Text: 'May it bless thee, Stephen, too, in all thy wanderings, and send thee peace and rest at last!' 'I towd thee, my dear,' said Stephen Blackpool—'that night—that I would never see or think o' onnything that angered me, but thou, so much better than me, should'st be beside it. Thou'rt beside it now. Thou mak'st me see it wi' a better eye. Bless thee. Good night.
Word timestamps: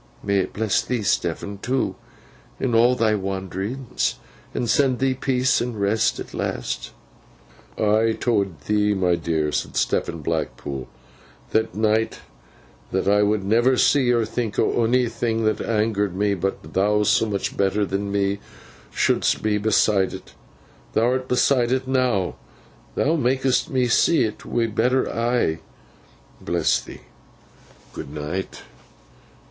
'May 0.23 0.39
it 0.39 0.53
bless 0.53 0.81
thee, 0.81 1.03
Stephen, 1.03 1.59
too, 1.59 1.95
in 2.59 2.73
all 2.73 2.95
thy 2.95 3.13
wanderings, 3.13 4.15
and 4.51 4.67
send 4.67 4.97
thee 4.97 5.13
peace 5.13 5.61
and 5.61 5.79
rest 5.79 6.19
at 6.19 6.33
last!' 6.33 6.89
'I 7.77 8.17
towd 8.19 8.61
thee, 8.61 8.95
my 8.95 9.13
dear,' 9.13 9.51
said 9.51 9.77
Stephen 9.77 10.23
Blackpool—'that 10.23 11.75
night—that 11.75 13.07
I 13.07 13.21
would 13.21 13.43
never 13.43 13.77
see 13.77 14.11
or 14.11 14.25
think 14.25 14.57
o' 14.57 14.71
onnything 14.73 15.45
that 15.45 15.61
angered 15.63 16.15
me, 16.15 16.33
but 16.33 16.73
thou, 16.73 17.03
so 17.03 17.27
much 17.27 17.55
better 17.55 17.85
than 17.85 18.11
me, 18.11 18.39
should'st 18.89 19.43
be 19.43 19.59
beside 19.59 20.13
it. 20.15 20.33
Thou'rt 20.93 21.27
beside 21.27 21.71
it 21.71 21.87
now. 21.87 22.37
Thou 22.95 23.15
mak'st 23.17 23.69
me 23.69 23.87
see 23.87 24.23
it 24.23 24.45
wi' 24.45 24.63
a 24.63 24.67
better 24.67 25.07
eye. 25.13 25.59
Bless 26.41 26.81
thee. 26.81 27.01
Good 27.93 28.09
night. 28.09 28.63